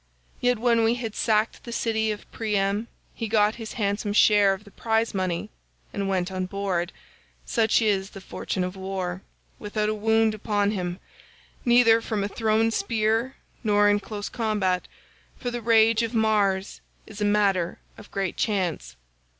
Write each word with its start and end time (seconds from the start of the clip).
Yet 0.39 0.57
when 0.57 0.83
we 0.83 0.95
had 0.95 1.13
sacked 1.15 1.63
the 1.63 1.71
city 1.71 2.09
of 2.11 2.25
Priam 2.31 2.87
he 3.13 3.27
got 3.27 3.57
his 3.61 3.73
handsome 3.73 4.13
share 4.13 4.51
of 4.51 4.63
the 4.63 4.71
prize 4.71 5.13
money 5.13 5.51
and 5.93 6.09
went 6.09 6.31
on 6.31 6.47
board 6.47 6.91
(such 7.45 7.83
is 7.83 8.09
the 8.09 8.19
fortune 8.19 8.63
of 8.63 8.75
war) 8.75 9.21
without 9.59 9.89
a 9.89 9.93
wound 9.93 10.33
upon 10.33 10.71
him, 10.71 10.99
neither 11.65 12.01
from 12.01 12.23
a 12.23 12.27
thrown 12.27 12.71
spear 12.71 13.35
nor 13.63 13.91
in 13.91 13.99
close 13.99 14.27
combat, 14.27 14.87
for 15.39 15.51
the 15.51 15.61
rage 15.61 16.01
of 16.01 16.15
Mars 16.15 16.81
is 17.05 17.21
a 17.21 17.23
matter 17.23 17.77
of 17.95 18.09
great 18.09 18.35
chance. 18.37 18.95